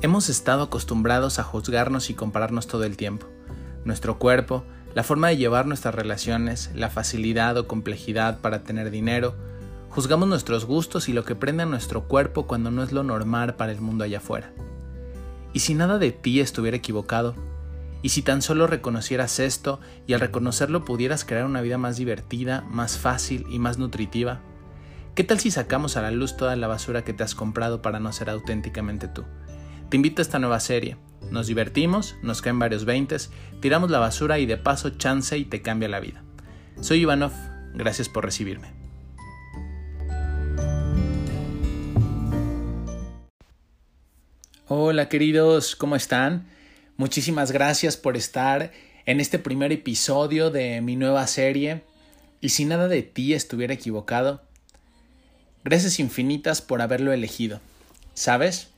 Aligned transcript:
Hemos 0.00 0.28
estado 0.28 0.62
acostumbrados 0.62 1.40
a 1.40 1.42
juzgarnos 1.42 2.08
y 2.08 2.14
compararnos 2.14 2.68
todo 2.68 2.84
el 2.84 2.96
tiempo. 2.96 3.26
Nuestro 3.84 4.20
cuerpo, 4.20 4.62
la 4.94 5.02
forma 5.02 5.26
de 5.26 5.36
llevar 5.36 5.66
nuestras 5.66 5.92
relaciones, 5.92 6.70
la 6.72 6.88
facilidad 6.88 7.56
o 7.56 7.66
complejidad 7.66 8.38
para 8.38 8.62
tener 8.62 8.92
dinero, 8.92 9.34
juzgamos 9.90 10.28
nuestros 10.28 10.66
gustos 10.66 11.08
y 11.08 11.12
lo 11.12 11.24
que 11.24 11.34
prende 11.34 11.64
a 11.64 11.66
nuestro 11.66 12.04
cuerpo 12.04 12.46
cuando 12.46 12.70
no 12.70 12.84
es 12.84 12.92
lo 12.92 13.02
normal 13.02 13.56
para 13.56 13.72
el 13.72 13.80
mundo 13.80 14.04
allá 14.04 14.18
afuera. 14.18 14.52
¿Y 15.52 15.58
si 15.60 15.74
nada 15.74 15.98
de 15.98 16.12
ti 16.12 16.38
estuviera 16.38 16.76
equivocado? 16.76 17.34
¿Y 18.00 18.10
si 18.10 18.22
tan 18.22 18.40
solo 18.40 18.68
reconocieras 18.68 19.40
esto 19.40 19.80
y 20.06 20.12
al 20.12 20.20
reconocerlo 20.20 20.84
pudieras 20.84 21.24
crear 21.24 21.44
una 21.44 21.60
vida 21.60 21.76
más 21.76 21.96
divertida, 21.96 22.60
más 22.70 22.98
fácil 22.98 23.46
y 23.50 23.58
más 23.58 23.78
nutritiva? 23.78 24.42
¿Qué 25.16 25.24
tal 25.24 25.40
si 25.40 25.50
sacamos 25.50 25.96
a 25.96 26.02
la 26.02 26.12
luz 26.12 26.36
toda 26.36 26.54
la 26.54 26.68
basura 26.68 27.02
que 27.02 27.14
te 27.14 27.24
has 27.24 27.34
comprado 27.34 27.82
para 27.82 27.98
no 27.98 28.12
ser 28.12 28.30
auténticamente 28.30 29.08
tú? 29.08 29.24
Te 29.88 29.96
invito 29.96 30.20
a 30.20 30.24
esta 30.24 30.38
nueva 30.38 30.60
serie. 30.60 30.98
Nos 31.30 31.46
divertimos, 31.46 32.16
nos 32.22 32.42
caen 32.42 32.58
varios 32.58 32.84
veintes, 32.84 33.30
tiramos 33.60 33.90
la 33.90 33.98
basura 33.98 34.38
y 34.38 34.44
de 34.44 34.58
paso 34.58 34.90
chance 34.90 35.38
y 35.38 35.46
te 35.46 35.62
cambia 35.62 35.88
la 35.88 35.98
vida. 35.98 36.22
Soy 36.82 37.00
Ivanov, 37.00 37.32
gracias 37.72 38.10
por 38.10 38.24
recibirme. 38.24 38.68
Hola 44.66 45.08
queridos, 45.08 45.74
¿cómo 45.74 45.96
están? 45.96 46.46
Muchísimas 46.98 47.50
gracias 47.50 47.96
por 47.96 48.18
estar 48.18 48.72
en 49.06 49.20
este 49.20 49.38
primer 49.38 49.72
episodio 49.72 50.50
de 50.50 50.82
mi 50.82 50.96
nueva 50.96 51.26
serie. 51.26 51.84
Y 52.42 52.50
si 52.50 52.66
nada 52.66 52.88
de 52.88 53.02
ti 53.02 53.32
estuviera 53.32 53.72
equivocado, 53.72 54.42
gracias 55.64 55.98
infinitas 55.98 56.60
por 56.60 56.82
haberlo 56.82 57.14
elegido. 57.14 57.62
¿Sabes? 58.12 58.68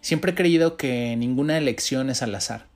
Siempre 0.00 0.32
he 0.32 0.34
creído 0.34 0.76
que 0.76 1.14
ninguna 1.16 1.58
elección 1.58 2.08
es 2.08 2.22
al 2.22 2.34
azar. 2.34 2.66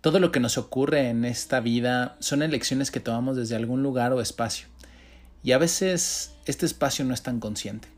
Todo 0.00 0.20
lo 0.20 0.30
que 0.30 0.40
nos 0.40 0.58
ocurre 0.58 1.08
en 1.08 1.24
esta 1.24 1.60
vida 1.60 2.16
son 2.20 2.42
elecciones 2.42 2.90
que 2.90 3.00
tomamos 3.00 3.36
desde 3.36 3.56
algún 3.56 3.82
lugar 3.82 4.12
o 4.12 4.20
espacio. 4.20 4.68
Y 5.42 5.52
a 5.52 5.58
veces 5.58 6.34
este 6.46 6.66
espacio 6.66 7.04
no 7.04 7.14
es 7.14 7.22
tan 7.22 7.40
consciente. 7.40 7.88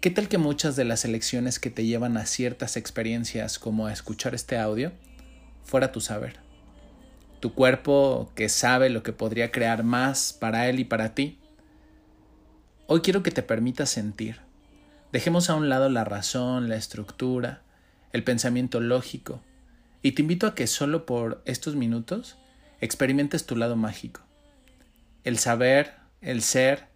¿Qué 0.00 0.10
tal 0.10 0.28
que 0.28 0.38
muchas 0.38 0.76
de 0.76 0.84
las 0.84 1.04
elecciones 1.04 1.58
que 1.58 1.70
te 1.70 1.84
llevan 1.84 2.16
a 2.16 2.26
ciertas 2.26 2.76
experiencias 2.76 3.58
como 3.58 3.86
a 3.86 3.92
escuchar 3.92 4.34
este 4.34 4.56
audio 4.56 4.92
fuera 5.64 5.90
tu 5.90 6.00
saber? 6.00 6.36
Tu 7.40 7.52
cuerpo 7.52 8.30
que 8.36 8.48
sabe 8.48 8.88
lo 8.88 9.02
que 9.02 9.12
podría 9.12 9.50
crear 9.50 9.82
más 9.82 10.32
para 10.32 10.68
él 10.68 10.78
y 10.78 10.84
para 10.84 11.14
ti. 11.14 11.38
Hoy 12.86 13.00
quiero 13.00 13.24
que 13.24 13.32
te 13.32 13.42
permitas 13.42 13.90
sentir, 13.90 14.40
Dejemos 15.16 15.48
a 15.48 15.54
un 15.54 15.70
lado 15.70 15.88
la 15.88 16.04
razón, 16.04 16.68
la 16.68 16.76
estructura, 16.76 17.62
el 18.12 18.22
pensamiento 18.22 18.80
lógico, 18.80 19.40
y 20.02 20.12
te 20.12 20.20
invito 20.20 20.46
a 20.46 20.54
que 20.54 20.66
solo 20.66 21.06
por 21.06 21.40
estos 21.46 21.74
minutos 21.74 22.36
experimentes 22.82 23.46
tu 23.46 23.56
lado 23.56 23.76
mágico. 23.76 24.20
El 25.24 25.38
saber, 25.38 25.94
el 26.20 26.42
ser, 26.42 26.88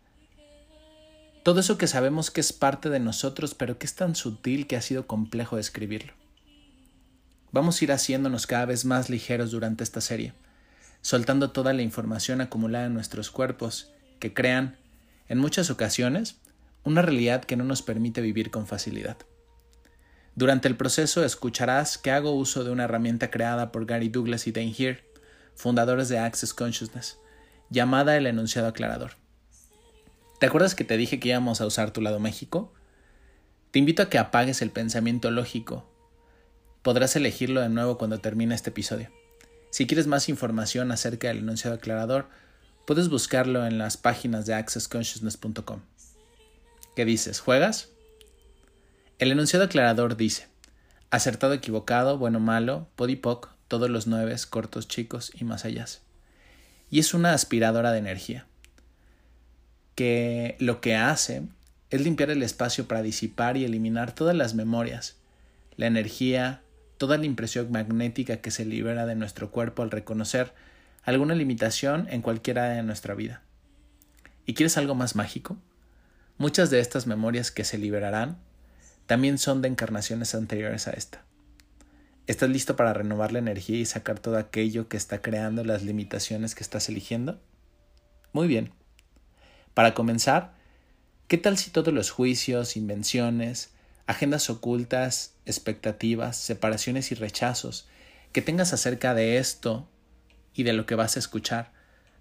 todo 1.44 1.60
eso 1.60 1.78
que 1.78 1.86
sabemos 1.86 2.30
que 2.30 2.42
es 2.42 2.52
parte 2.52 2.90
de 2.90 3.00
nosotros, 3.00 3.54
pero 3.54 3.78
que 3.78 3.86
es 3.86 3.94
tan 3.94 4.14
sutil 4.14 4.66
que 4.66 4.76
ha 4.76 4.82
sido 4.82 5.06
complejo 5.06 5.56
describirlo. 5.56 6.12
Vamos 7.52 7.80
a 7.80 7.84
ir 7.84 7.90
haciéndonos 7.90 8.46
cada 8.46 8.66
vez 8.66 8.84
más 8.84 9.08
ligeros 9.08 9.50
durante 9.50 9.82
esta 9.82 10.02
serie, 10.02 10.34
soltando 11.00 11.52
toda 11.52 11.72
la 11.72 11.80
información 11.80 12.42
acumulada 12.42 12.84
en 12.84 12.92
nuestros 12.92 13.30
cuerpos, 13.30 13.94
que 14.18 14.34
crean, 14.34 14.76
en 15.30 15.38
muchas 15.38 15.70
ocasiones, 15.70 16.36
una 16.84 17.02
realidad 17.02 17.44
que 17.44 17.56
no 17.56 17.64
nos 17.64 17.82
permite 17.82 18.20
vivir 18.20 18.50
con 18.50 18.66
facilidad. 18.66 19.16
Durante 20.34 20.68
el 20.68 20.76
proceso 20.76 21.24
escucharás 21.24 21.98
que 21.98 22.10
hago 22.10 22.32
uso 22.32 22.64
de 22.64 22.70
una 22.70 22.84
herramienta 22.84 23.30
creada 23.30 23.72
por 23.72 23.86
Gary 23.86 24.08
Douglas 24.08 24.46
y 24.46 24.52
Dane 24.52 24.72
Heer, 24.72 25.04
fundadores 25.54 26.08
de 26.08 26.18
Access 26.18 26.54
Consciousness, 26.54 27.18
llamada 27.68 28.16
el 28.16 28.26
enunciado 28.26 28.68
aclarador. 28.68 29.12
¿Te 30.38 30.46
acuerdas 30.46 30.74
que 30.74 30.84
te 30.84 30.96
dije 30.96 31.20
que 31.20 31.28
íbamos 31.28 31.60
a 31.60 31.66
usar 31.66 31.90
tu 31.90 32.00
lado 32.00 32.18
México? 32.20 32.72
Te 33.70 33.78
invito 33.78 34.02
a 34.02 34.08
que 34.08 34.18
apagues 34.18 34.62
el 34.62 34.70
pensamiento 34.70 35.30
lógico. 35.30 35.86
Podrás 36.82 37.14
elegirlo 37.14 37.60
de 37.60 37.68
nuevo 37.68 37.98
cuando 37.98 38.20
termine 38.20 38.54
este 38.54 38.70
episodio. 38.70 39.10
Si 39.70 39.86
quieres 39.86 40.06
más 40.06 40.28
información 40.28 40.90
acerca 40.90 41.28
del 41.28 41.38
enunciado 41.38 41.76
aclarador, 41.76 42.28
puedes 42.86 43.08
buscarlo 43.08 43.66
en 43.66 43.78
las 43.78 43.96
páginas 43.96 44.46
de 44.46 44.54
accessconsciousness.com. 44.54 45.80
¿Qué 46.96 47.04
dices? 47.04 47.40
¿Juegas? 47.40 47.90
El 49.18 49.30
enunciado 49.32 49.66
aclarador 49.66 50.16
dice: 50.16 50.48
acertado, 51.10 51.52
equivocado, 51.52 52.18
bueno, 52.18 52.40
malo, 52.40 52.88
podipoc, 52.96 53.54
todos 53.68 53.90
los 53.90 54.06
nueve, 54.06 54.34
cortos, 54.48 54.88
chicos 54.88 55.32
y 55.38 55.44
más 55.44 55.64
allá. 55.64 55.86
Y 56.90 56.98
es 56.98 57.14
una 57.14 57.32
aspiradora 57.32 57.92
de 57.92 57.98
energía 57.98 58.46
que 59.94 60.56
lo 60.58 60.80
que 60.80 60.96
hace 60.96 61.42
es 61.90 62.00
limpiar 62.00 62.30
el 62.30 62.42
espacio 62.42 62.88
para 62.88 63.02
disipar 63.02 63.56
y 63.56 63.64
eliminar 63.64 64.14
todas 64.14 64.34
las 64.34 64.54
memorias, 64.54 65.16
la 65.76 65.86
energía, 65.86 66.62
toda 66.98 67.18
la 67.18 67.26
impresión 67.26 67.70
magnética 67.70 68.38
que 68.38 68.50
se 68.50 68.64
libera 68.64 69.06
de 69.06 69.14
nuestro 69.14 69.50
cuerpo 69.50 69.82
al 69.82 69.90
reconocer 69.90 70.52
alguna 71.02 71.34
limitación 71.34 72.08
en 72.10 72.22
cualquiera 72.22 72.70
de 72.70 72.82
nuestra 72.82 73.14
vida. 73.14 73.42
¿Y 74.46 74.54
quieres 74.54 74.76
algo 74.76 74.94
más 74.94 75.14
mágico? 75.16 75.56
Muchas 76.40 76.70
de 76.70 76.80
estas 76.80 77.06
memorias 77.06 77.50
que 77.50 77.64
se 77.64 77.76
liberarán 77.76 78.38
también 79.04 79.36
son 79.36 79.60
de 79.60 79.68
encarnaciones 79.68 80.34
anteriores 80.34 80.88
a 80.88 80.92
esta. 80.92 81.22
¿Estás 82.26 82.48
listo 82.48 82.76
para 82.76 82.94
renovar 82.94 83.30
la 83.30 83.40
energía 83.40 83.76
y 83.76 83.84
sacar 83.84 84.20
todo 84.20 84.38
aquello 84.38 84.88
que 84.88 84.96
está 84.96 85.20
creando 85.20 85.64
las 85.64 85.82
limitaciones 85.82 86.54
que 86.54 86.62
estás 86.62 86.88
eligiendo? 86.88 87.38
Muy 88.32 88.48
bien. 88.48 88.72
Para 89.74 89.92
comenzar, 89.92 90.54
¿qué 91.28 91.36
tal 91.36 91.58
si 91.58 91.70
todos 91.72 91.92
los 91.92 92.10
juicios, 92.10 92.74
invenciones, 92.74 93.74
agendas 94.06 94.48
ocultas, 94.48 95.34
expectativas, 95.44 96.38
separaciones 96.38 97.12
y 97.12 97.16
rechazos 97.16 97.86
que 98.32 98.40
tengas 98.40 98.72
acerca 98.72 99.12
de 99.12 99.36
esto 99.36 99.86
y 100.54 100.62
de 100.62 100.72
lo 100.72 100.86
que 100.86 100.94
vas 100.94 101.16
a 101.16 101.18
escuchar, 101.18 101.70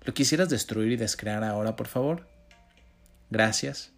lo 0.03 0.13
quisieras 0.13 0.49
destruir 0.49 0.91
y 0.91 0.97
descrear 0.97 1.45
ahora, 1.45 1.77
por 1.77 1.87
favor? 1.87 2.27
Gracias 3.29 3.93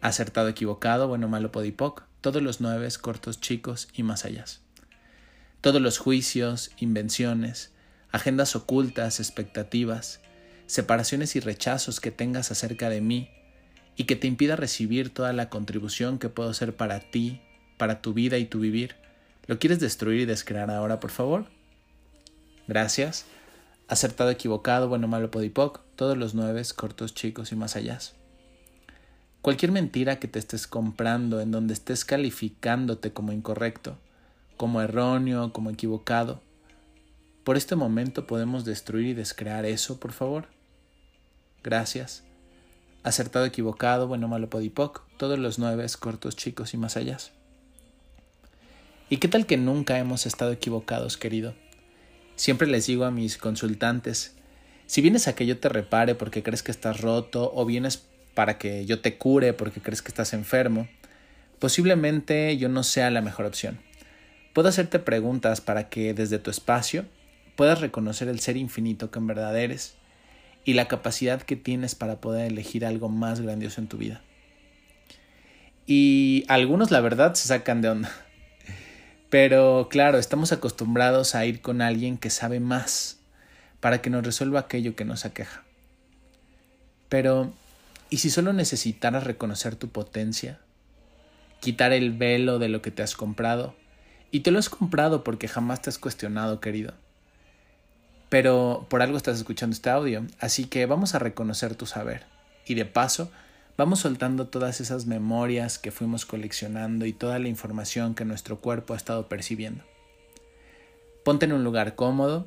acertado, 0.00 0.48
equivocado, 0.48 1.08
bueno, 1.08 1.28
malo, 1.28 1.52
podipoc, 1.52 2.04
todos 2.20 2.42
los 2.42 2.60
nueve, 2.60 2.88
cortos, 3.00 3.40
chicos 3.40 3.88
y 3.92 4.02
más 4.02 4.24
allá. 4.24 4.44
Todos 5.60 5.80
los 5.82 5.98
juicios, 5.98 6.70
invenciones, 6.78 7.72
agendas 8.10 8.56
ocultas, 8.56 9.20
expectativas, 9.20 10.20
separaciones 10.66 11.34
y 11.36 11.40
rechazos 11.40 12.00
que 12.00 12.10
tengas 12.10 12.50
acerca 12.50 12.90
de 12.90 13.00
mí 13.00 13.30
y 13.96 14.04
que 14.04 14.16
te 14.16 14.26
impida 14.26 14.56
recibir 14.56 15.12
toda 15.12 15.32
la 15.32 15.48
contribución 15.48 16.18
que 16.18 16.28
puedo 16.28 16.54
ser 16.54 16.76
para 16.76 17.00
ti, 17.00 17.42
para 17.76 18.00
tu 18.00 18.14
vida 18.14 18.38
y 18.38 18.44
tu 18.44 18.60
vivir. 18.60 18.96
¿Lo 19.46 19.58
quieres 19.58 19.80
destruir 19.80 20.20
y 20.20 20.26
descrear 20.26 20.70
ahora, 20.70 21.00
por 21.00 21.10
favor? 21.10 21.46
Gracias. 22.68 23.24
Acertado, 23.88 24.30
equivocado, 24.30 24.88
bueno, 24.88 25.08
malo, 25.08 25.30
podipoc, 25.30 25.80
todos 25.96 26.16
los 26.16 26.34
nueve, 26.34 26.62
cortos, 26.76 27.14
chicos 27.14 27.50
y 27.52 27.56
más 27.56 27.74
allá. 27.74 27.98
Cualquier 29.48 29.72
mentira 29.72 30.18
que 30.18 30.28
te 30.28 30.38
estés 30.38 30.66
comprando 30.66 31.40
en 31.40 31.50
donde 31.50 31.72
estés 31.72 32.04
calificándote 32.04 33.14
como 33.14 33.32
incorrecto, 33.32 33.96
como 34.58 34.82
erróneo, 34.82 35.54
como 35.54 35.70
equivocado, 35.70 36.42
por 37.44 37.56
este 37.56 37.74
momento 37.74 38.26
podemos 38.26 38.66
destruir 38.66 39.06
y 39.06 39.14
descrear 39.14 39.64
eso, 39.64 39.98
por 39.98 40.12
favor. 40.12 40.48
Gracias. 41.64 42.24
Acertado, 43.04 43.46
equivocado, 43.46 44.06
bueno, 44.06 44.28
malo, 44.28 44.50
podipoc, 44.50 45.00
todos 45.16 45.38
los 45.38 45.58
nueve, 45.58 45.86
cortos, 45.98 46.36
chicos 46.36 46.74
y 46.74 46.76
más 46.76 46.98
allá. 46.98 47.16
¿Y 49.08 49.16
qué 49.16 49.28
tal 49.28 49.46
que 49.46 49.56
nunca 49.56 49.98
hemos 49.98 50.26
estado 50.26 50.52
equivocados, 50.52 51.16
querido? 51.16 51.54
Siempre 52.36 52.68
les 52.68 52.86
digo 52.86 53.06
a 53.06 53.10
mis 53.10 53.38
consultantes, 53.38 54.36
si 54.84 55.00
vienes 55.00 55.26
a 55.26 55.34
que 55.34 55.46
yo 55.46 55.58
te 55.58 55.70
repare 55.70 56.14
porque 56.14 56.42
crees 56.42 56.62
que 56.62 56.70
estás 56.70 57.00
roto 57.00 57.50
o 57.54 57.64
vienes 57.64 58.08
para 58.38 58.56
que 58.56 58.86
yo 58.86 59.00
te 59.00 59.18
cure 59.18 59.52
porque 59.52 59.80
crees 59.80 60.00
que 60.00 60.10
estás 60.10 60.32
enfermo, 60.32 60.86
posiblemente 61.58 62.56
yo 62.56 62.68
no 62.68 62.84
sea 62.84 63.10
la 63.10 63.20
mejor 63.20 63.46
opción. 63.46 63.80
Puedo 64.52 64.68
hacerte 64.68 65.00
preguntas 65.00 65.60
para 65.60 65.88
que 65.88 66.14
desde 66.14 66.38
tu 66.38 66.48
espacio 66.48 67.04
puedas 67.56 67.80
reconocer 67.80 68.28
el 68.28 68.38
ser 68.38 68.56
infinito 68.56 69.10
que 69.10 69.18
en 69.18 69.26
verdad 69.26 69.58
eres 69.58 69.96
y 70.64 70.74
la 70.74 70.86
capacidad 70.86 71.42
que 71.42 71.56
tienes 71.56 71.96
para 71.96 72.20
poder 72.20 72.46
elegir 72.46 72.86
algo 72.86 73.08
más 73.08 73.40
grandioso 73.40 73.80
en 73.80 73.88
tu 73.88 73.96
vida. 73.96 74.22
Y 75.84 76.44
algunos 76.46 76.92
la 76.92 77.00
verdad 77.00 77.34
se 77.34 77.48
sacan 77.48 77.82
de 77.82 77.88
onda. 77.88 78.12
Pero 79.30 79.88
claro, 79.90 80.16
estamos 80.16 80.52
acostumbrados 80.52 81.34
a 81.34 81.44
ir 81.44 81.60
con 81.60 81.82
alguien 81.82 82.18
que 82.18 82.30
sabe 82.30 82.60
más 82.60 83.18
para 83.80 84.00
que 84.00 84.10
nos 84.10 84.24
resuelva 84.24 84.60
aquello 84.60 84.94
que 84.94 85.04
nos 85.04 85.24
aqueja. 85.24 85.64
Pero 87.08 87.52
¿Y 88.10 88.18
si 88.18 88.30
solo 88.30 88.52
necesitaras 88.52 89.24
reconocer 89.24 89.76
tu 89.76 89.88
potencia, 89.90 90.60
quitar 91.60 91.92
el 91.92 92.12
velo 92.12 92.58
de 92.58 92.68
lo 92.68 92.80
que 92.80 92.90
te 92.90 93.02
has 93.02 93.14
comprado 93.14 93.74
Y 94.30 94.40
te 94.40 94.50
lo 94.50 94.58
has 94.58 94.68
comprado 94.68 95.24
porque 95.24 95.48
jamás 95.48 95.82
te 95.82 95.90
has 95.90 95.98
cuestionado, 95.98 96.60
querido. 96.60 96.94
Pero 98.28 98.86
por 98.90 99.00
algo 99.00 99.16
estás 99.16 99.38
escuchando 99.38 99.74
este 99.74 99.88
audio, 99.88 100.26
así 100.38 100.66
que 100.66 100.84
vamos 100.84 101.14
a 101.14 101.18
reconocer 101.18 101.74
tu 101.74 101.86
saber. 101.86 102.26
Y 102.66 102.74
de 102.74 102.84
paso, 102.84 103.30
vamos 103.78 104.00
soltando 104.00 104.48
todas 104.48 104.82
esas 104.82 105.06
memorias 105.06 105.78
que 105.78 105.90
fuimos 105.90 106.26
coleccionando 106.26 107.06
y 107.06 107.14
toda 107.14 107.38
la 107.38 107.48
información 107.48 108.14
que 108.14 108.26
nuestro 108.26 108.60
cuerpo 108.60 108.92
ha 108.92 108.98
estado 108.98 109.28
percibiendo. 109.28 109.82
Ponte 111.24 111.46
en 111.46 111.54
un 111.54 111.64
lugar 111.64 111.94
cómodo, 111.94 112.46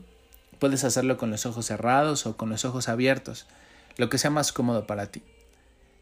puedes 0.59 0.83
hacerlo 0.83 1.17
con 1.17 1.31
los 1.31 1.47
ojos 1.47 1.65
cerrados 1.65 2.27
o 2.27 2.37
con 2.37 2.49
los 2.49 2.63
ojos 2.63 2.87
abiertos, 2.89 3.47
lo 3.97 4.09
que 4.09 4.19
sea 4.19 4.29
más 4.29 4.51
cómodo 4.51 4.85
para 4.85 5.07
ti. 5.07 5.23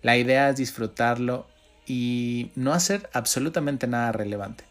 La 0.01 0.17
idea 0.17 0.49
es 0.49 0.57
disfrutarlo 0.57 1.47
y 1.85 2.51
no 2.55 2.73
hacer 2.73 3.09
absolutamente 3.13 3.87
nada 3.87 4.11
relevante. 4.11 4.63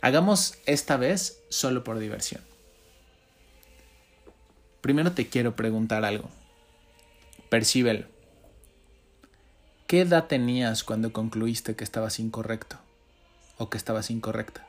Hagamos 0.00 0.54
esta 0.66 0.96
vez 0.96 1.42
solo 1.48 1.84
por 1.84 1.98
diversión. 1.98 2.42
Primero 4.80 5.12
te 5.12 5.28
quiero 5.28 5.54
preguntar 5.54 6.04
algo. 6.04 6.28
Percíbelo. 7.48 8.06
¿Qué 9.86 10.00
edad 10.00 10.26
tenías 10.26 10.84
cuando 10.84 11.12
concluiste 11.12 11.76
que 11.76 11.84
estabas 11.84 12.18
incorrecto 12.18 12.78
o 13.58 13.68
que 13.68 13.76
estabas 13.76 14.10
incorrecta? 14.10 14.66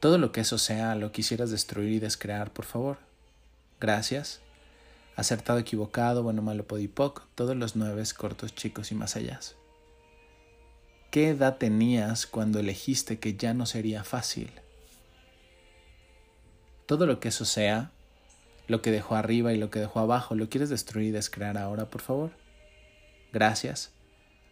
Todo 0.00 0.18
lo 0.18 0.32
que 0.32 0.42
eso 0.42 0.58
sea 0.58 0.94
lo 0.94 1.12
quisieras 1.12 1.50
destruir 1.50 1.92
y 1.92 1.98
descrear, 1.98 2.52
por 2.52 2.66
favor. 2.66 2.98
Gracias. 3.80 4.40
Acertado, 5.16 5.60
equivocado, 5.60 6.24
bueno, 6.24 6.42
malo, 6.42 6.66
podipoc, 6.66 7.22
todos 7.36 7.56
los 7.56 7.76
nueve 7.76 8.02
cortos, 8.16 8.52
chicos 8.54 8.90
y 8.90 8.96
más 8.96 9.14
allá. 9.14 9.38
¿Qué 11.12 11.28
edad 11.28 11.58
tenías 11.58 12.26
cuando 12.26 12.58
elegiste 12.58 13.20
que 13.20 13.36
ya 13.36 13.54
no 13.54 13.64
sería 13.66 14.02
fácil? 14.02 14.50
Todo 16.86 17.06
lo 17.06 17.20
que 17.20 17.28
eso 17.28 17.44
sea, 17.44 17.92
lo 18.66 18.82
que 18.82 18.90
dejó 18.90 19.14
arriba 19.14 19.52
y 19.52 19.56
lo 19.58 19.70
que 19.70 19.78
dejó 19.78 20.00
abajo, 20.00 20.34
¿lo 20.34 20.48
quieres 20.48 20.68
destruir 20.68 21.08
y 21.08 21.12
descrear 21.12 21.58
ahora, 21.58 21.90
por 21.90 22.00
favor? 22.00 22.32
Gracias. 23.32 23.92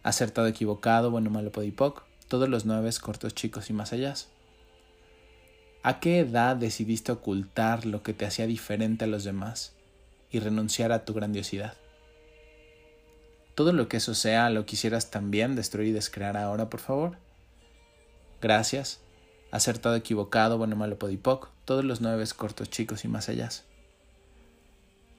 Acertado, 0.01 0.47
equivocado, 0.47 1.11
bueno, 1.11 1.29
malo, 1.29 1.51
podipoc, 1.51 2.05
todos 2.29 2.47
los 2.47 2.65
nueve 2.65 2.89
cortos, 3.01 3.35
chicos 3.35 3.69
y 3.69 3.73
más 3.73 3.91
allá. 3.91 4.13
¿A 5.83 5.99
qué 5.99 6.19
edad 6.19 6.55
decidiste 6.55 7.11
ocultar 7.11 7.85
lo 7.85 8.01
que 8.01 8.13
te 8.13 8.25
hacía 8.25 8.47
diferente 8.47 9.03
a 9.03 9.07
los 9.07 9.25
demás 9.25 9.73
y 10.33 10.39
renunciar 10.39 10.91
a 10.91 11.05
tu 11.05 11.13
grandiosidad? 11.13 11.75
Todo 13.55 13.71
lo 13.71 13.87
que 13.87 13.97
eso 13.97 14.15
sea 14.15 14.49
lo 14.49 14.65
quisieras 14.65 15.11
también 15.11 15.55
destruir 15.55 15.89
y 15.89 15.91
descrear 15.93 16.35
ahora, 16.35 16.69
por 16.69 16.79
favor. 16.79 17.17
Gracias. 18.41 18.99
Acertado, 19.51 19.95
equivocado, 19.95 20.57
bueno, 20.57 20.75
malo, 20.75 20.97
podipoc, 20.97 21.49
todos 21.63 21.85
los 21.85 22.01
nueve 22.01 22.25
cortos, 22.35 22.69
chicos 22.71 23.05
y 23.05 23.07
más 23.07 23.29
allá. 23.29 23.49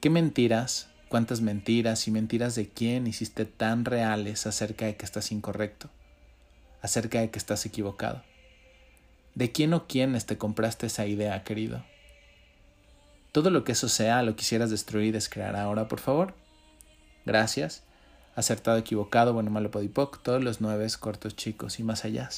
¿Qué 0.00 0.10
mentiras, 0.10 0.90
cuántas 1.08 1.40
mentiras 1.40 2.08
y 2.08 2.10
mentiras 2.10 2.56
de 2.56 2.68
quién 2.68 3.06
hiciste 3.06 3.44
tan 3.44 3.84
reales 3.84 4.46
acerca 4.48 4.86
de 4.86 4.96
que 4.96 5.04
estás 5.04 5.30
incorrecto, 5.30 5.88
acerca 6.82 7.20
de 7.20 7.30
que 7.30 7.38
estás 7.38 7.64
equivocado? 7.64 8.24
¿De 9.36 9.52
quién 9.52 9.72
o 9.74 9.86
quiénes 9.86 10.26
te 10.26 10.36
compraste 10.36 10.86
esa 10.86 11.06
idea, 11.06 11.44
querido? 11.44 11.84
Todo 13.34 13.50
lo 13.50 13.64
que 13.64 13.72
eso 13.72 13.88
sea 13.88 14.22
lo 14.22 14.36
quisieras 14.36 14.70
destruir 14.70 15.08
y 15.08 15.10
descrear 15.10 15.56
ahora, 15.56 15.88
por 15.88 15.98
favor. 15.98 16.34
Gracias. 17.26 17.82
Acertado, 18.36 18.78
equivocado, 18.78 19.32
bueno, 19.32 19.50
malo, 19.50 19.72
podipoc, 19.72 20.22
todos 20.22 20.40
los 20.40 20.60
nueve 20.60 20.86
cortos, 21.00 21.34
chicos 21.34 21.80
y 21.80 21.82
más 21.82 22.04
allá. 22.04 22.30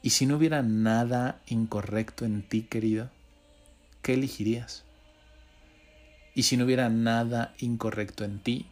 ¿Y 0.00 0.08
si 0.08 0.24
no 0.24 0.38
hubiera 0.38 0.62
nada 0.62 1.42
incorrecto 1.46 2.24
en 2.24 2.48
ti, 2.48 2.62
querido? 2.62 3.10
¿Qué 4.00 4.14
elegirías? 4.14 4.84
Y 6.34 6.44
si 6.44 6.56
no 6.56 6.64
hubiera 6.64 6.88
nada 6.88 7.54
incorrecto 7.58 8.24
en 8.24 8.38
ti, 8.38 8.64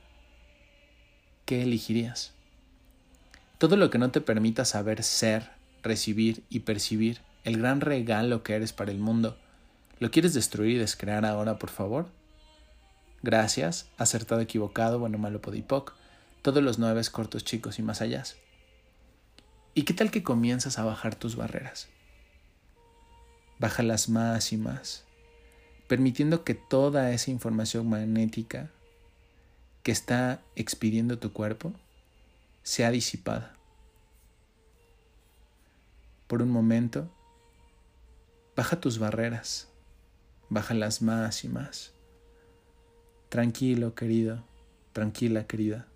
¿qué 1.44 1.62
elegirías? 1.62 2.32
Todo 3.58 3.76
lo 3.76 3.90
que 3.90 3.98
no 3.98 4.12
te 4.12 4.22
permita 4.22 4.64
saber 4.64 5.02
ser, 5.02 5.50
recibir 5.82 6.42
y 6.48 6.60
percibir 6.60 7.20
el 7.44 7.58
gran 7.58 7.82
regalo 7.82 8.42
que 8.42 8.54
eres 8.54 8.72
para 8.72 8.92
el 8.92 8.98
mundo, 8.98 9.36
¿lo 9.98 10.10
quieres 10.10 10.34
destruir 10.34 10.76
y 10.76 10.78
descrear 10.78 11.24
ahora, 11.24 11.58
por 11.58 11.70
favor? 11.70 12.08
Gracias, 13.22 13.88
acertado, 13.98 14.40
equivocado, 14.40 14.98
bueno, 14.98 15.18
malo, 15.18 15.40
podipoc, 15.40 15.94
todos 16.42 16.62
los 16.62 16.78
nueve 16.78 17.02
cortos, 17.10 17.44
chicos 17.44 17.78
y 17.78 17.82
más 17.82 18.00
allá. 18.00 18.22
¿Y 19.74 19.82
qué 19.82 19.94
tal 19.94 20.10
que 20.10 20.22
comienzas 20.22 20.78
a 20.78 20.84
bajar 20.84 21.14
tus 21.14 21.36
barreras? 21.36 21.88
Bájalas 23.58 24.08
más 24.08 24.52
y 24.52 24.56
más 24.56 25.06
permitiendo 25.86 26.44
que 26.44 26.54
toda 26.54 27.12
esa 27.12 27.30
información 27.30 27.88
magnética 27.88 28.70
que 29.82 29.92
está 29.92 30.42
expidiendo 30.56 31.18
tu 31.18 31.32
cuerpo 31.32 31.72
sea 32.62 32.90
disipada. 32.90 33.54
Por 36.26 36.42
un 36.42 36.50
momento, 36.50 37.08
baja 38.56 38.80
tus 38.80 38.98
barreras, 38.98 39.68
bájalas 40.48 41.02
más 41.02 41.44
y 41.44 41.48
más. 41.48 41.94
Tranquilo, 43.28 43.94
querido, 43.94 44.44
tranquila, 44.92 45.46
querida. 45.46 45.86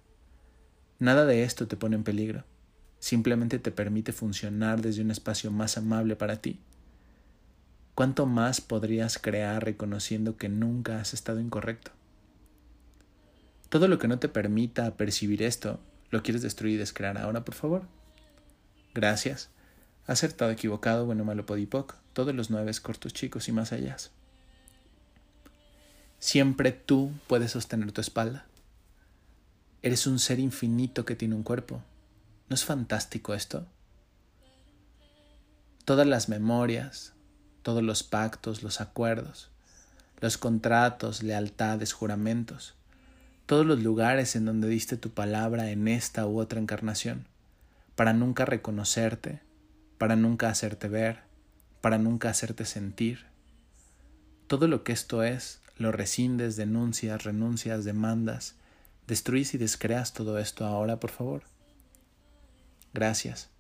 Nada 0.99 1.25
de 1.27 1.45
esto 1.45 1.67
te 1.67 1.77
pone 1.77 1.97
en 1.97 2.05
peligro, 2.05 2.45
simplemente 2.99 3.59
te 3.59 3.71
permite 3.71 4.13
funcionar 4.13 4.83
desde 4.83 5.03
un 5.03 5.11
espacio 5.11 5.51
más 5.51 5.79
amable 5.79 6.17
para 6.17 6.37
ti 6.37 6.61
¿Cuánto 8.01 8.25
más 8.25 8.63
podrías 8.63 9.19
crear 9.19 9.63
reconociendo 9.63 10.39
que 10.39 10.49
nunca 10.49 11.01
has 11.01 11.13
estado 11.13 11.39
incorrecto? 11.39 11.91
Todo 13.69 13.89
lo 13.89 13.99
que 13.99 14.09
no 14.09 14.19
te 14.19 14.31
permita 14.31 14.97
percibir 14.97 15.43
esto, 15.43 15.81
¿lo 16.11 16.23
quieres 16.23 16.41
destruir 16.41 16.77
y 16.77 16.79
descrear 16.79 17.19
ahora, 17.19 17.45
por 17.45 17.55
favor? 17.55 17.83
Gracias. 18.95 19.51
Acertado, 20.07 20.51
equivocado, 20.51 21.05
bueno, 21.05 21.27
malo, 21.27 21.45
podipoc, 21.45 21.95
todos 22.15 22.35
los 22.35 22.49
nueve 22.49 22.73
cortos 22.83 23.13
chicos 23.13 23.49
y 23.49 23.53
más 23.53 23.71
allá. 23.71 23.99
Siempre 26.21 26.71
tú 26.71 27.13
puedes 27.27 27.53
sostener 27.53 27.93
tu 27.93 28.03
espalda. 28.03 28.45
Eres 29.81 30.07
un 30.07 30.19
ser 30.19 30.39
infinito 30.39 31.07
que 31.07 31.17
tiene 31.17 31.35
un 31.35 31.43
cuerpo. 31.43 31.83
¿No 32.51 32.55
es 32.55 32.63
fantástico 32.63 33.33
esto? 33.33 33.67
Todas 35.87 36.07
las 36.07 36.29
memorias, 36.29 37.15
todos 37.63 37.83
los 37.83 38.03
pactos, 38.03 38.63
los 38.63 38.83
acuerdos, 38.83 39.49
los 40.21 40.37
contratos, 40.37 41.23
lealtades, 41.23 41.95
juramentos, 41.95 42.75
todos 43.47 43.65
los 43.65 43.83
lugares 43.83 44.37
en 44.37 44.45
donde 44.45 44.69
diste 44.69 44.99
tu 44.99 45.09
palabra 45.09 45.71
en 45.71 45.89
esta 45.89 46.27
u 46.27 46.39
otra 46.39 46.61
encarnación, 46.61 47.25
para 47.97 48.13
nunca 48.13 48.45
reconocerte, 48.45 49.41
para 49.97 50.17
nunca 50.17 50.51
hacerte 50.51 50.89
ver, 50.89 51.21
para 51.81 51.97
nunca 51.97 52.29
hacerte 52.29 52.67
sentir. 52.67 53.25
Todo 54.49 54.69
lo 54.69 54.85
que 54.85 54.93
esto 54.93 55.23
es, 55.23 55.61
lo 55.81 55.91
rescindes, 55.91 56.55
denuncias, 56.57 57.25
renuncias, 57.25 57.85
demandas, 57.85 58.55
destruyes 59.09 59.55
y 59.55 59.59
descreas 59.59 60.13
todo 60.13 60.39
esto 60.39 60.65
ahora, 60.65 61.01
por 61.01 61.11
favor. 61.11 61.43
Gracias 62.95 63.51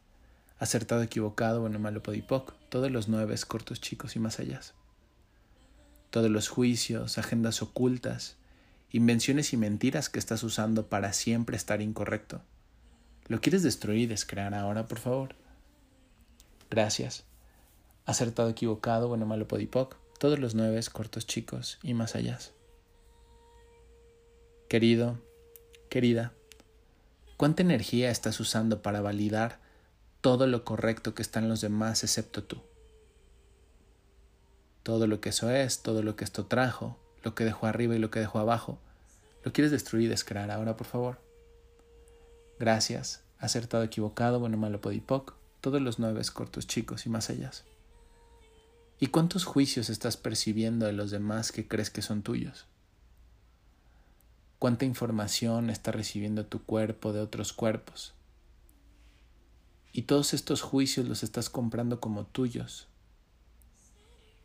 acertado, 0.61 1.03
equivocado, 1.03 1.63
bueno, 1.63 1.79
malo, 1.79 2.03
podipoc, 2.03 2.53
todos 2.69 2.91
los 2.91 3.09
nueve 3.09 3.35
cortos, 3.49 3.81
chicos 3.81 4.15
y 4.15 4.21
más 4.21 4.39
allá. 4.39 4.61
Todos 6.11 6.31
los 6.31 6.49
juicios, 6.49 7.17
agendas 7.17 7.63
ocultas, 7.63 8.37
invenciones 8.91 9.55
y 9.55 9.57
mentiras 9.57 10.11
que 10.11 10.19
estás 10.19 10.43
usando 10.43 10.89
para 10.89 11.15
siempre 11.15 11.57
estar 11.57 11.81
incorrecto. 11.81 12.43
¿Lo 13.27 13.41
quieres 13.41 13.63
destruir 13.63 14.03
y 14.03 14.07
descrear 14.07 14.53
ahora, 14.53 14.87
por 14.87 14.99
favor? 14.99 15.35
Gracias. 16.69 17.25
Acertado, 18.05 18.51
equivocado, 18.51 19.09
bueno, 19.09 19.25
malo, 19.25 19.49
podipoc, 19.49 19.97
todos 20.21 20.39
los 20.39 20.55
nueve 20.55 20.81
cortos, 20.93 21.27
chicos 21.27 21.81
y 21.83 21.95
más 21.95 22.15
allá. 22.15 22.39
Querido, 24.69 25.19
querida, 25.89 26.33
¿cuánta 27.37 27.63
energía 27.63 28.11
estás 28.13 28.39
usando 28.39 28.83
para 28.83 29.01
validar 29.01 29.59
todo 30.21 30.47
lo 30.47 30.65
correcto 30.65 31.15
que 31.15 31.23
están 31.23 31.49
los 31.49 31.61
demás 31.61 32.05
excepto 32.05 32.45
tú. 32.45 32.59
Todo 34.83 35.07
lo 35.07 35.21
que 35.21 35.31
eso 35.31 35.51
es, 35.51 35.83
todo 35.83 36.03
lo 36.03 36.17
que 36.17 36.25
esto 36.25 36.47
trajo, 36.47 36.99
lo 37.23 37.35
que 37.35 37.45
dejó 37.45 37.67
arriba 37.67 37.95
y 37.95 37.99
lo 37.99 38.11
que 38.11 38.21
dejó 38.21 38.39
abajo, 38.39 38.79
lo 39.45 39.53
quieres 39.53 39.71
destruir 39.71 40.07
y 40.07 40.09
descrear 40.09 40.51
ahora, 40.51 40.77
por 40.77 40.87
favor. 40.87 41.19
Gracias, 42.59 43.23
acertado, 43.39 43.83
equivocado, 43.83 44.41
bueno, 44.41 44.59
malo, 44.59 44.81
podipoc, 44.81 45.35
todos 45.61 45.81
los 45.81 45.99
nueve 45.99 46.21
cortos, 46.33 46.67
chicos 46.67 47.07
y 47.07 47.09
más 47.09 47.31
allá. 47.31 47.51
¿Y 49.03 49.07
cuántos 49.07 49.47
juicios 49.47 49.89
estás 49.89 50.19
percibiendo 50.19 50.85
de 50.85 50.93
los 50.93 51.11
demás 51.11 51.53
que 51.53 51.67
crees 51.67 51.89
que 51.89 52.03
son 52.03 52.21
tuyos? 52.21 52.67
¿Cuánta 54.59 54.85
información 54.85 55.71
está 55.71 55.91
recibiendo 55.91 56.45
tu 56.45 56.63
cuerpo 56.63 57.15
de 57.15 57.21
otros 57.21 57.55
cuerpos? 57.55 58.13
Y 59.91 60.03
todos 60.03 60.35
estos 60.35 60.61
juicios 60.61 61.09
los 61.09 61.23
estás 61.23 61.49
comprando 61.49 61.99
como 61.99 62.27
tuyos. 62.27 62.89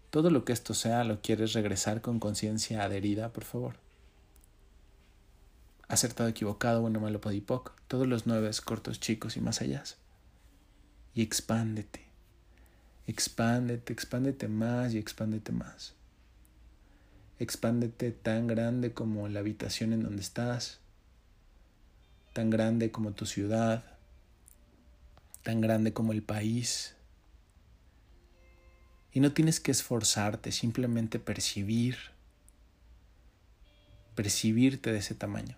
Todo 0.10 0.30
lo 0.30 0.46
que 0.46 0.54
esto 0.54 0.74
sea 0.74 1.04
lo 1.04 1.22
quieres 1.22 1.52
regresar 1.52 2.00
con 2.00 2.22
conciencia 2.22 2.82
adherida, 2.82 3.34
por 3.34 3.44
favor. 3.44 3.76
Acertado, 5.90 6.30
equivocado, 6.30 6.80
bueno, 6.80 7.02
malo, 7.02 7.20
podipoc. 7.20 7.74
Todos 7.90 8.08
los 8.08 8.26
nueve 8.26 8.50
cortos, 8.64 9.02
chicos 9.02 9.36
y 9.36 9.42
más 9.42 9.60
allá. 9.60 9.84
Y 11.14 11.24
expándete. 11.24 12.05
Expándete, 13.08 13.94
expándete 13.94 14.48
más 14.48 14.94
y 14.94 14.98
expándete 14.98 15.52
más. 15.52 15.94
Expándete 17.38 18.12
tan 18.12 18.48
grande 18.48 18.94
como 18.94 19.28
la 19.28 19.42
habitación 19.42 19.94
en 19.94 20.04
donde 20.04 20.22
estás, 20.22 20.80
tan 22.34 22.50
grande 22.50 22.92
como 22.92 23.12
tu 23.12 23.26
ciudad, 23.26 23.84
tan 25.44 25.62
grande 25.62 25.94
como 25.94 26.14
el 26.14 26.24
país. 26.24 26.96
Y 29.12 29.20
no 29.20 29.32
tienes 29.34 29.60
que 29.60 29.72
esforzarte, 29.72 30.52
simplemente 30.52 31.20
percibir, 31.20 31.98
percibirte 34.16 34.92
de 34.92 34.98
ese 34.98 35.14
tamaño, 35.14 35.56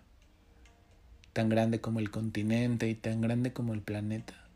tan 1.32 1.48
grande 1.48 1.80
como 1.80 2.00
el 2.00 2.10
continente 2.10 2.88
y 2.88 2.94
tan 2.94 3.20
grande 3.20 3.52
como 3.52 3.72
el 3.72 3.80
planeta. 3.80 4.47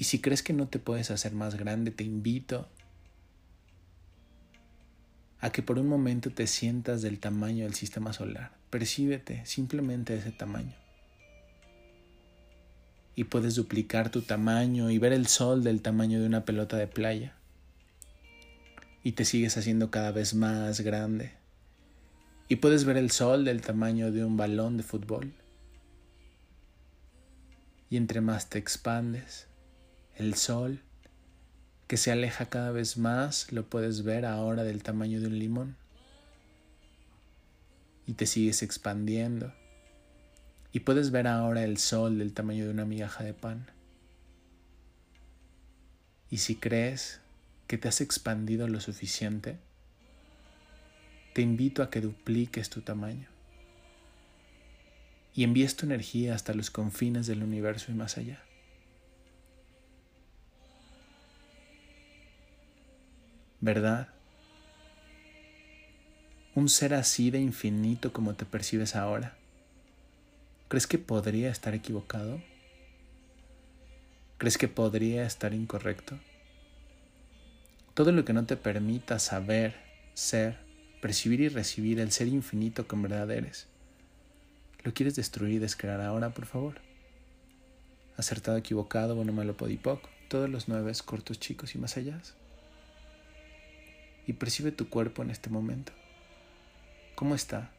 Y 0.00 0.04
si 0.04 0.18
crees 0.18 0.42
que 0.42 0.54
no 0.54 0.66
te 0.66 0.78
puedes 0.78 1.10
hacer 1.10 1.34
más 1.34 1.56
grande, 1.56 1.90
te 1.90 2.04
invito 2.04 2.66
a 5.40 5.52
que 5.52 5.62
por 5.62 5.78
un 5.78 5.88
momento 5.88 6.30
te 6.30 6.46
sientas 6.46 7.02
del 7.02 7.18
tamaño 7.18 7.64
del 7.64 7.74
sistema 7.74 8.14
solar. 8.14 8.56
Percíbete 8.70 9.44
simplemente 9.44 10.14
ese 10.14 10.32
tamaño. 10.32 10.72
Y 13.14 13.24
puedes 13.24 13.56
duplicar 13.56 14.08
tu 14.08 14.22
tamaño 14.22 14.90
y 14.90 14.96
ver 14.96 15.12
el 15.12 15.26
sol 15.26 15.62
del 15.62 15.82
tamaño 15.82 16.18
de 16.18 16.26
una 16.26 16.46
pelota 16.46 16.78
de 16.78 16.86
playa. 16.86 17.34
Y 19.04 19.12
te 19.12 19.26
sigues 19.26 19.58
haciendo 19.58 19.90
cada 19.90 20.12
vez 20.12 20.32
más 20.32 20.80
grande. 20.80 21.32
Y 22.48 22.56
puedes 22.56 22.86
ver 22.86 22.96
el 22.96 23.10
sol 23.10 23.44
del 23.44 23.60
tamaño 23.60 24.10
de 24.12 24.24
un 24.24 24.38
balón 24.38 24.78
de 24.78 24.82
fútbol. 24.82 25.34
Y 27.90 27.98
entre 27.98 28.22
más 28.22 28.48
te 28.48 28.56
expandes, 28.56 29.49
el 30.20 30.34
sol 30.34 30.80
que 31.86 31.96
se 31.96 32.12
aleja 32.12 32.46
cada 32.46 32.70
vez 32.70 32.96
más, 32.98 33.50
lo 33.52 33.66
puedes 33.66 34.04
ver 34.04 34.24
ahora 34.24 34.62
del 34.62 34.82
tamaño 34.82 35.20
de 35.20 35.26
un 35.26 35.38
limón. 35.38 35.76
Y 38.06 38.12
te 38.12 38.26
sigues 38.26 38.62
expandiendo. 38.62 39.52
Y 40.72 40.80
puedes 40.80 41.10
ver 41.10 41.26
ahora 41.26 41.64
el 41.64 41.78
sol 41.78 42.18
del 42.18 42.32
tamaño 42.32 42.64
de 42.64 42.70
una 42.70 42.84
migaja 42.84 43.24
de 43.24 43.34
pan. 43.34 43.66
Y 46.30 46.38
si 46.38 46.54
crees 46.54 47.20
que 47.66 47.76
te 47.76 47.88
has 47.88 48.00
expandido 48.00 48.68
lo 48.68 48.80
suficiente, 48.80 49.58
te 51.32 51.42
invito 51.42 51.82
a 51.82 51.90
que 51.90 52.00
dupliques 52.00 52.70
tu 52.70 52.82
tamaño 52.82 53.28
y 55.34 55.44
envíes 55.44 55.76
tu 55.76 55.86
energía 55.86 56.34
hasta 56.34 56.54
los 56.54 56.70
confines 56.70 57.26
del 57.26 57.42
universo 57.42 57.90
y 57.90 57.94
más 57.94 58.18
allá. 58.18 58.42
¿Verdad? 63.60 64.08
Un 66.54 66.68
ser 66.68 66.94
así 66.94 67.30
de 67.30 67.38
infinito 67.38 68.12
como 68.12 68.34
te 68.34 68.44
percibes 68.44 68.96
ahora, 68.96 69.36
¿crees 70.68 70.86
que 70.86 70.98
podría 70.98 71.50
estar 71.50 71.74
equivocado? 71.74 72.42
¿Crees 74.38 74.56
que 74.56 74.68
podría 74.68 75.26
estar 75.26 75.52
incorrecto? 75.52 76.18
Todo 77.92 78.12
lo 78.12 78.24
que 78.24 78.32
no 78.32 78.46
te 78.46 78.56
permita 78.56 79.18
saber, 79.18 79.74
ser, 80.14 80.58
percibir 81.02 81.40
y 81.40 81.48
recibir 81.48 82.00
el 82.00 82.12
ser 82.12 82.28
infinito 82.28 82.86
que 82.86 82.96
en 82.96 83.02
verdad 83.02 83.30
eres, 83.30 83.68
¿lo 84.82 84.94
quieres 84.94 85.16
destruir 85.16 85.56
y 85.56 85.58
descrear 85.58 86.00
ahora, 86.00 86.30
por 86.30 86.46
favor? 86.46 86.80
Acertado, 88.16 88.56
equivocado, 88.56 89.14
bueno, 89.14 89.32
malo, 89.32 89.56
podipoc, 89.56 90.08
todos 90.28 90.48
los 90.48 90.68
nueve 90.68 90.92
cortos, 91.04 91.38
chicos 91.38 91.74
y 91.74 91.78
más 91.78 91.98
allá 91.98 92.20
y 94.30 94.32
percibe 94.32 94.70
tu 94.70 94.88
cuerpo 94.88 95.24
en 95.24 95.30
este 95.30 95.50
momento. 95.50 95.90
¿Cómo 97.16 97.34
está? 97.34 97.72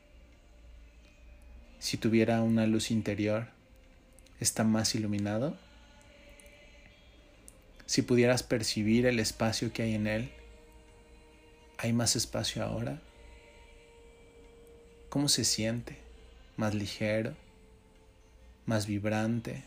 Si 1.79 1.95
tuviera 1.95 2.41
una 2.41 2.67
luz 2.67 2.91
interior, 2.91 3.47
¿está 4.41 4.65
más 4.65 4.93
iluminado? 4.93 5.55
Si 7.85 8.01
pudieras 8.01 8.43
percibir 8.43 9.05
el 9.05 9.21
espacio 9.21 9.71
que 9.71 9.83
hay 9.83 9.95
en 9.95 10.07
él, 10.07 10.31
¿hay 11.77 11.93
más 11.93 12.17
espacio 12.17 12.65
ahora? 12.65 13.01
¿Cómo 15.07 15.29
se 15.29 15.45
siente? 15.45 15.99
¿Más 16.57 16.75
ligero? 16.75 17.33
¿Más 18.65 18.87
vibrante? 18.87 19.63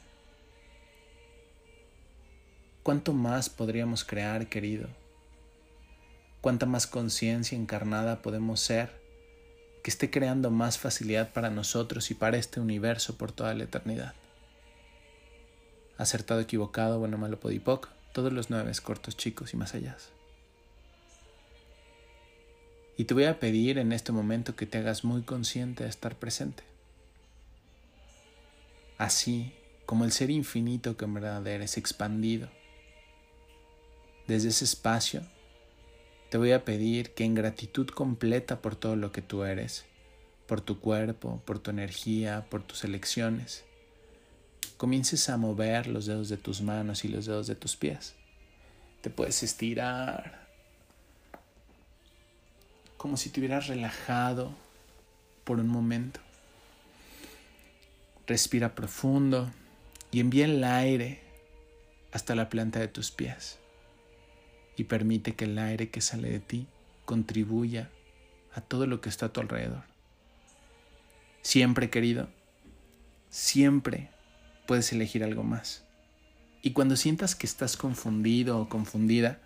¿Cuánto 2.83 3.15
más 3.15 3.49
podríamos 3.49 4.05
crear, 4.05 4.51
querido? 4.51 4.91
Cuánta 6.45 6.67
más 6.67 6.87
conciencia 6.87 7.57
encarnada 7.57 8.21
podemos 8.21 8.61
ser, 8.61 8.91
que 9.83 9.91
esté 9.91 10.11
creando 10.11 10.51
más 10.51 10.77
facilidad 10.77 11.33
para 11.33 11.49
nosotros 11.49 12.11
y 12.11 12.15
para 12.15 12.37
este 12.37 12.61
universo 12.61 13.17
por 13.17 13.33
toda 13.33 13.55
la 13.55 13.65
eternidad. 13.65 14.13
Acertado, 15.97 16.41
equivocado, 16.41 16.99
bueno, 16.99 17.17
malo, 17.17 17.41
podipoc, 17.41 17.89
todos 18.13 18.31
los 18.31 18.51
nueve 18.51 18.71
cortos, 18.83 19.17
chicos 19.17 19.55
y 19.55 19.57
más 19.57 19.75
allá. 19.75 19.97
Y 22.99 23.05
te 23.05 23.15
voy 23.15 23.25
a 23.25 23.41
pedir 23.41 23.79
en 23.79 23.95
este 23.95 24.13
momento 24.13 24.55
que 24.55 24.67
te 24.67 24.77
hagas 24.77 25.03
muy 25.03 25.23
consciente 25.23 25.85
de 25.85 25.89
estar 25.89 26.15
presente. 26.15 26.63
Así 28.99 29.55
como 29.87 30.05
el 30.05 30.13
ser 30.13 30.29
infinito 30.29 30.99
que 30.99 31.07
en 31.07 31.15
verdad 31.15 31.47
eres 31.47 31.79
expandido. 31.79 32.51
Desde 34.27 34.51
ese 34.51 34.67
espacio 34.67 35.23
te 36.31 36.39
voy 36.39 36.53
a 36.53 36.65
pedir 36.65 37.15
que 37.15 37.25
en 37.25 37.35
gratitud 37.35 37.89
completa 37.89 38.61
por 38.61 38.77
todo 38.77 38.97
lo 38.97 39.13
que 39.13 39.23
tú 39.23 39.45
eres, 39.45 39.85
por 40.47 40.61
tu 40.61 40.81
cuerpo, 40.81 41.41
por 41.45 41.59
tu 41.59 41.71
energía, 41.71 42.47
por 42.51 42.63
tus 42.63 42.85
elecciones, 42.85 43.65
comiences 44.77 45.29
a 45.29 45.37
mover 45.37 45.87
los 45.87 46.07
dedos 46.07 46.29
de 46.29 46.37
tus 46.37 46.61
manos 46.61 47.05
y 47.05 47.09
los 47.09 47.27
dedos 47.27 47.47
de 47.47 47.55
tus 47.55 47.77
pies. 47.77 48.15
Te 49.01 49.11
puedes 49.11 49.43
estirar 49.43 50.49
como 52.97 53.17
si 53.17 53.29
te 53.31 53.41
hubieras 53.41 53.67
relajado 53.67 54.55
por 55.45 55.61
un 55.61 55.69
momento. 55.69 56.21
Respira 58.27 58.75
profundo 58.75 59.51
y 60.11 60.21
envía 60.21 60.47
el 60.47 60.65
aire 60.65 61.21
hasta 62.13 62.35
la 62.35 62.49
planta 62.49 62.81
de 62.81 62.89
tus 62.89 63.11
pies 63.11 63.59
y 64.77 64.85
permite 64.85 65.35
que 65.35 65.45
el 65.45 65.59
aire 65.59 65.91
que 65.91 66.01
sale 66.01 66.31
de 66.31 66.41
ti 66.41 66.67
contribuya 67.05 67.91
a 68.55 68.61
todo 68.61 68.87
lo 68.87 69.01
que 69.01 69.09
está 69.09 69.27
a 69.27 69.33
tu 69.33 69.41
alrededor. 69.41 69.83
Siempre, 71.43 71.91
querido, 71.91 72.29
siempre 73.29 74.11
puedes 74.67 74.93
elegir 74.93 75.25
algo 75.25 75.43
más. 75.43 75.85
Y 76.63 76.71
cuando 76.71 76.97
sientas 76.97 77.35
que 77.35 77.47
estás 77.47 77.77
confundido 77.77 78.59
o 78.59 78.69
confundida, 78.69 79.39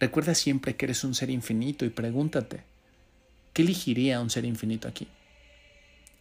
recuerda 0.00 0.34
siempre 0.34 0.76
que 0.76 0.86
eres 0.86 1.04
un 1.04 1.14
ser 1.14 1.30
infinito 1.30 1.84
y 1.84 1.90
pregúntate, 1.90 2.64
¿qué 3.52 3.62
elegiría 3.62 4.20
un 4.20 4.30
ser 4.30 4.44
infinito 4.44 4.88
aquí? 4.88 5.06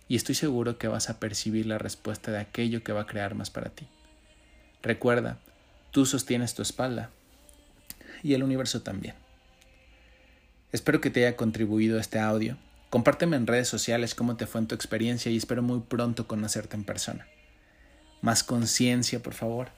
Y 0.07 0.15
estoy 0.15 0.35
seguro 0.35 0.77
que 0.77 0.87
vas 0.87 1.09
a 1.09 1.19
percibir 1.19 1.65
la 1.65 1.79
respuesta 1.79 2.31
de 2.31 2.39
aquello 2.39 2.83
que 2.83 2.93
va 2.93 3.01
a 3.01 3.07
crear 3.07 3.33
más 3.35 3.49
para 3.49 3.71
ti. 3.71 3.87
Recuerda, 4.83 5.39
tú 5.91 6.05
sostienes 6.05 6.53
tu 6.53 6.61
espalda, 6.61 7.09
y 8.27 8.33
el 8.33 8.43
universo 8.43 8.81
también. 8.81 9.15
Espero 10.73 10.99
que 10.99 11.09
te 11.09 11.25
haya 11.25 11.37
contribuido 11.37 11.97
este 11.97 12.19
audio. 12.19 12.57
Compárteme 12.89 13.37
en 13.37 13.47
redes 13.47 13.69
sociales 13.69 14.15
cómo 14.15 14.35
te 14.35 14.47
fue 14.47 14.59
en 14.59 14.67
tu 14.67 14.75
experiencia 14.75 15.31
y 15.31 15.37
espero 15.37 15.63
muy 15.63 15.79
pronto 15.79 16.27
conocerte 16.27 16.75
en 16.75 16.83
persona. 16.83 17.25
Más 18.21 18.43
conciencia, 18.43 19.23
por 19.23 19.33
favor, 19.33 19.69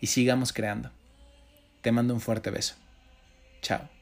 y 0.00 0.06
sigamos 0.06 0.52
creando. 0.52 0.90
Te 1.80 1.90
mando 1.90 2.14
un 2.14 2.20
fuerte 2.20 2.50
beso. 2.50 2.76
Chao. 3.60 3.99